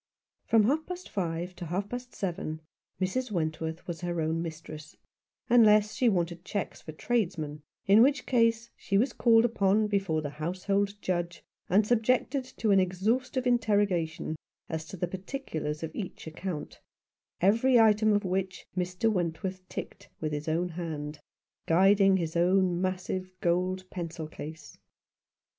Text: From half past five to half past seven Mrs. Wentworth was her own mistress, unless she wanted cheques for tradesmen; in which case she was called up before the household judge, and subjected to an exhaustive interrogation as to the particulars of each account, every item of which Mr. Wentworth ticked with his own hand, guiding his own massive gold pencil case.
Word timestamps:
From 0.47 0.63
half 0.63 0.87
past 0.87 1.09
five 1.09 1.55
to 1.57 1.65
half 1.67 1.87
past 1.89 2.15
seven 2.15 2.61
Mrs. 2.99 3.29
Wentworth 3.29 3.85
was 3.85 4.01
her 4.01 4.19
own 4.19 4.41
mistress, 4.41 4.97
unless 5.47 5.93
she 5.93 6.09
wanted 6.09 6.43
cheques 6.43 6.81
for 6.81 6.91
tradesmen; 6.91 7.61
in 7.85 8.01
which 8.01 8.25
case 8.25 8.71
she 8.75 8.97
was 8.97 9.13
called 9.13 9.45
up 9.45 9.89
before 9.91 10.23
the 10.23 10.31
household 10.31 10.99
judge, 11.03 11.43
and 11.69 11.85
subjected 11.85 12.43
to 12.45 12.71
an 12.71 12.79
exhaustive 12.79 13.45
interrogation 13.45 14.35
as 14.69 14.85
to 14.85 14.97
the 14.97 15.07
particulars 15.07 15.83
of 15.83 15.91
each 15.93 16.25
account, 16.25 16.79
every 17.39 17.79
item 17.79 18.11
of 18.11 18.25
which 18.25 18.65
Mr. 18.75 19.07
Wentworth 19.07 19.61
ticked 19.69 20.09
with 20.19 20.31
his 20.31 20.47
own 20.47 20.69
hand, 20.69 21.19
guiding 21.67 22.17
his 22.17 22.35
own 22.35 22.81
massive 22.81 23.31
gold 23.39 23.87
pencil 23.91 24.27
case. 24.27 24.79